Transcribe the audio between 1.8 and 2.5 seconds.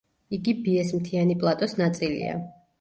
ნაწილია.